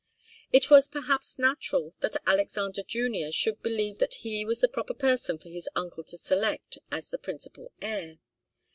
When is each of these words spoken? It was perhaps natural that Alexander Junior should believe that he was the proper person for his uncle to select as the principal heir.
It 0.51 0.71
was 0.71 0.87
perhaps 0.87 1.37
natural 1.37 1.93
that 1.99 2.15
Alexander 2.25 2.81
Junior 2.81 3.31
should 3.31 3.61
believe 3.61 3.99
that 3.99 4.15
he 4.25 4.43
was 4.43 4.59
the 4.59 4.67
proper 4.67 4.95
person 4.95 5.37
for 5.37 5.49
his 5.49 5.69
uncle 5.75 6.03
to 6.05 6.17
select 6.17 6.79
as 6.89 7.09
the 7.11 7.19
principal 7.19 7.71
heir. 7.83 8.17